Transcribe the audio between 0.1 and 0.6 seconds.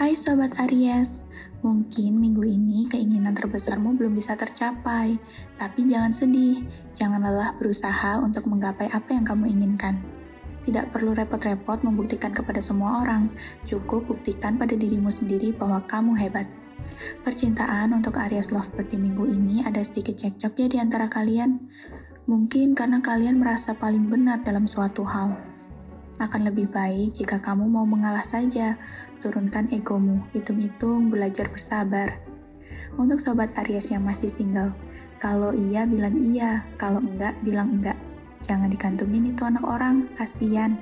Sobat